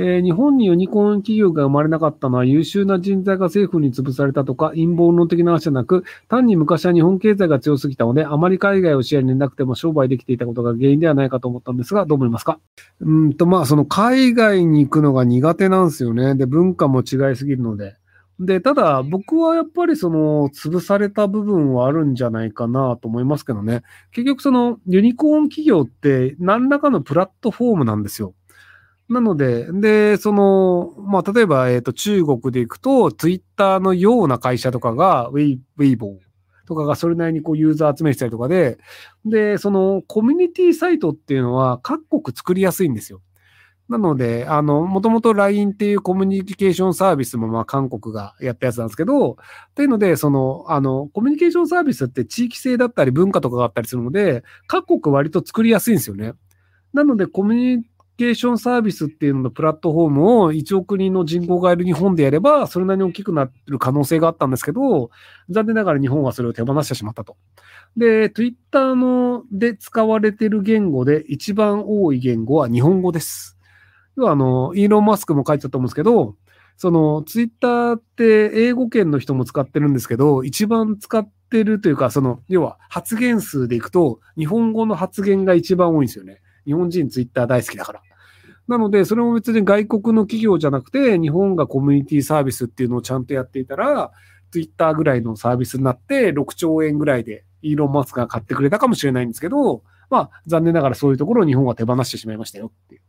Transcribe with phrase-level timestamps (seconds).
[0.00, 12.60] えー、日本にユニコーン企業が生まれなかったのは優秀な人材が政府に潰されたとか陰謀論的な話じゃなく、単に昔は日本経済が強すぎたので、あまり海外を視野になくても商売できていたことが原因ではないかと思ったんですが、どう思いますか？
[13.00, 16.36] うんと、まあ、その海外に行くのが苦手なんですよね。
[16.36, 17.96] で、文化も違いすぎるので。
[18.38, 23.82] で、ただ僕はやっぱりその潰された部分はあるんじゃないかなと思いますけどね。
[24.12, 28.34] 結局そのユニコーン企業って何らかのプラットフォームなんですよ。
[29.08, 36.18] なので、で、その、まあ、例えば、えっ、ー、と、中国で行くと、ツイッターのような会社とかが、ウェイ、ウェイボー
[36.66, 38.78] とかがそれなりにこうユーザー集めしたりとかで、
[39.24, 43.22] で、そのコミュニティサイトっていうのは各国作りやすいんですよ。
[43.88, 49.38] なので、あの、もともと LINE っていうコミュニケーションサービスもまあ韓国がやったやつなんですけど、
[49.74, 56.34] というので、その、あの、コミュニケーションサービスって地域性だったり文化とかがあったりするので、各国割と作りやすいんですよね。
[56.92, 57.84] なので、コミュニ
[58.18, 65.10] ケーションサービスっていうののプラットフォームを1億人の人口がいる日本でやれば、それなりに大きくなる可能性があったんですけど、
[65.48, 67.36] 残念ながら日本はそれを手放してしまったと。
[67.96, 73.56] で、Twitter ので使われている言語で一番多い言語は日本語です。
[74.16, 76.34] 要はあの、イーロン・マスクも書いてたと思うんですけど、
[76.76, 86.40] そのツイッターって英語圏の人も使ってるんですけど、一番使ってるというか、その、要は発言数でいくと、日本語の発言が一番多いんですよね。
[86.66, 88.02] 日本人ツイッター大好きだから。
[88.68, 94.12] なので、それも別に外国の企業じゃなくて、日本がコミュニティサービスっていうのをちゃんとやっていたら、
[94.50, 103.00] ツイッターぐらいのサービスになって、6兆円ぐらいでイーロン・マスクが買ってくれたかもしれないんですけど、まあ、残念ながらそういうところを日本は手放してしまいましたよっていう。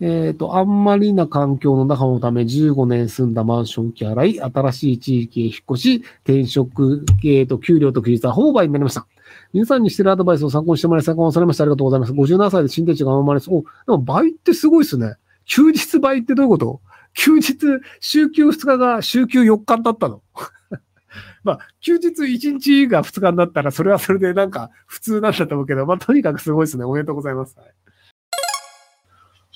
[0.00, 9.06] えっ、ー、と、あんまりな環境の中のため15年住んだマンション期払い、新しい地域へ引っ越し、転職、えっ、ー、と、給料と休日はほぼ倍になりました。
[9.52, 11.64] 皆さんにしてるアドバイスを参考にしてもらい、参考にされました。
[11.64, 12.12] ありがとうございます。
[12.12, 13.50] 57歳で新天地が生まれます。
[13.50, 15.16] お、でも倍ってすごいっすね。
[15.46, 16.80] 休日倍ってどういうこと？
[17.14, 17.54] 休日、
[18.00, 20.22] 週休2日が週休4日だったの？
[21.44, 26.84] まあ、休日1日が2日になったら、それはそれでなんか普通なんだと思うけど、まあ、とにかくすごいっすね。
[26.84, 27.56] おめでとうございます。
[27.56, 27.74] はい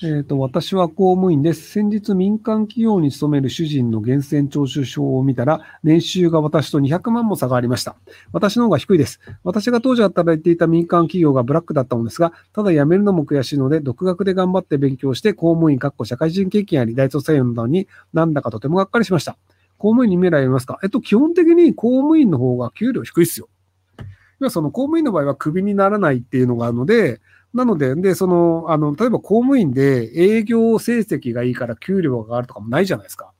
[0.01, 1.71] えっ、ー、と、私は公務員です。
[1.71, 7.97] 先日民間企業に勤める主人の源泉徴収書を見たら、年収が私と200万も差がありました。
[8.31, 9.19] 私の方が低いです。
[9.43, 19.37] 私が当時働いていた民間企業がブラックだったのですが、ただ辞めるのも悔しいので、独学で頑張って勉強して、公務員、かっこ社会人経験あり、大卒採用などになんだかとてもがっかりしました。
[19.77, 20.79] 公務員に未来ありますか？
[20.81, 23.49] えっと、基本的に公務員の方が給料低いですよ。
[24.39, 27.19] 要はその公務員の場合はクビにならないっていうのがあるので、
[27.53, 33.31] なので、で、その、あの、例えば公務員で営業成績がいいから給料が上がるとかもないじゃないですか。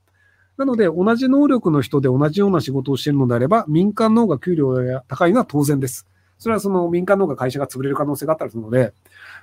[0.56, 6.06] なので、同じ能力の人で同じような仕事をしているのであれば、民間の方が給料が高いのは当然です。
[6.38, 8.92] それはその民間の方が会社が潰れる可能性があったりするので、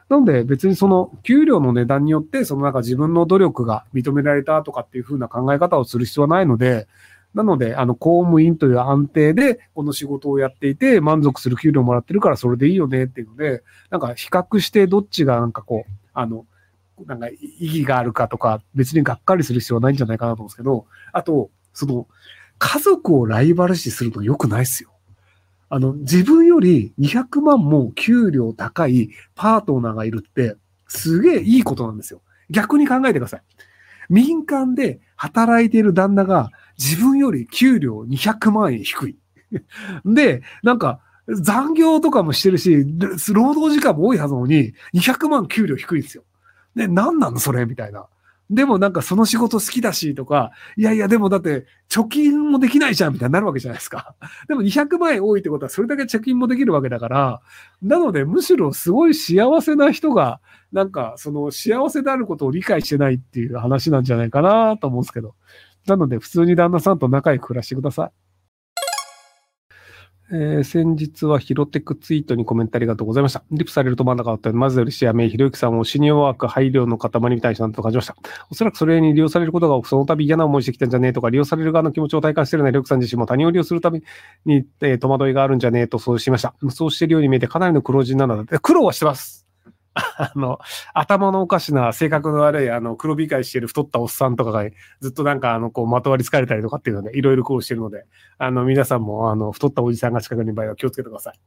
[0.09, 6.87] なので別にその給料の値段によって、そのなんか自分の努力が認められたとかっていうふうな考え方をする必要はないので、
[7.33, 16.45] なので、あの、公務員という安定で、この仕事をやっていて、満足する給料もらってるから、それでいいよねっていうので、なんか比較してどっちがなんかこう、あの、
[17.05, 22.07] なんか意義があるかとか、別にがっかりする必要はないんじゃないかなと思うんですけど、あと、その、
[22.57, 24.89] 家族をライバル視するの良くないですよ。
[25.69, 30.55] あの、自分より200万も給料高いパートナーがいるって、
[30.87, 32.21] すげえいいことなんですよ。
[32.49, 33.41] 逆に考えてください。
[34.09, 39.17] 民間で働いている旦那が自分より給料200万円低い。
[40.05, 40.99] で、なんか、
[41.29, 42.85] 残業とかもしてるし、
[43.33, 46.23] 労働時間も多いはずなのに、200万給料低いんですよ。
[46.75, 48.07] で、何なのそれみたいな。
[48.49, 54.15] でもなんかその仕事好きだしとか、いやいやでもだって貯金もできないじゃんみたいになるわけじゃないですか。
[54.47, 57.41] でも200万円多いってことはそれだけ貯金もできるわけだから、
[57.81, 60.39] なのでむしろすごい幸せな人が、
[60.71, 65.35] なんかその幸せであることを理解してないっていう話なんじゃないかなと思うんですけど。
[65.87, 68.27] なので、普通に旦那さんと仲良く暮らしてください。
[70.29, 73.43] えー、先日はヒロテックツイートにコメントありがとうございました。
[73.49, 78.17] リプされると真ん中だったので、まずよりしやめ、ひろゆきさんをシニアワーク配慮の塊みたいなと感じました。
[78.49, 84.01] おそらくそれに利用されることが多く、その度嫌な思いしてきたんじゃねえとか、利用される側の気持ちを体感してるようなひろゆきさん自身も他人を利用するため
[84.43, 86.53] に、えー、戸惑いがあるんじゃねえとそうしました。
[86.71, 89.46] そうしてるように見えてかなりの黒字なので、苦労はしてます。
[90.17, 90.59] あの、
[90.93, 94.69] 頭のおかしな、性格の悪い、あの、黒控えしてる太ったおっさんとかが、
[95.01, 98.05] ずっとなんか、あの、こう、まとわりつかれたりとかっていうので、いろいろ苦労してるので、
[98.37, 101.39] あの、皆さんも、あの、太ったおじさんが近くにいる場合は気をつけてください。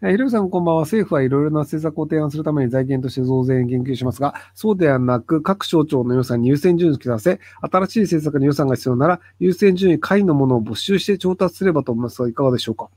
[0.00, 0.82] えー、ひろさんこんばんは。
[0.82, 12.90] 政府はいろいろな政策を提案するために財源として増税に言及しますが、そうではなく、各省庁の予算に優先順位を刻せ、新しい政策に予算が必要なら、優先順位下位のものを募集して調達すればと思いますが、いかがでしょうか。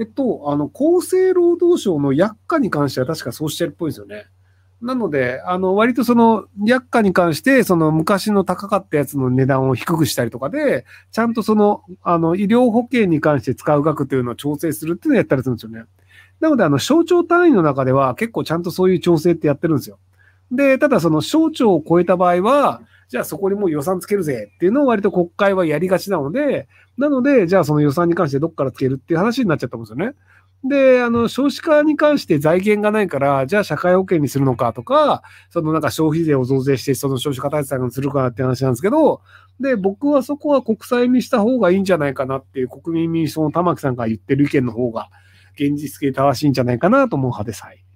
[0.00, 4.26] えっと、あの、厚生労働省の薬価に関しては確かそうしてるっぽいですよね。
[4.82, 15.84] なので、あの、割とその、薬価に関して、その昔の高かったやつの値段を低くしたりとかで、ちゃんとその、あの、医療保険に関して使う額というのを調整するっていうのをやったりするんですよね。
[16.40, 19.98] なので、あの、省庁単位の中では結構ちゃんとそういう調整ってやってるんですよ。
[20.50, 30.12] で、ただその省庁を超えた場合は、じゃあそこにもう予算つけるぜっていうのを割と国会はやりがちなので、なので、じゃあその予算に関してどっからつけるっていう話になっちゃったんですよね。
[30.64, 39.20] で、あの、少子化に関して財源がないから、じゃあ社会保険にするのかとか、そのなんか消費税を増税して、その少子化対策にするかなって話なんですけど、
[39.60, 45.10] で、僕はそこは国債にした方がいいんじゃないかなっていう国民民主党の玉木さんが言ってる意見の方が、
[45.58, 47.62] 現実系正しいんじゃないかなと思う派です。
[47.64, 47.87] はい。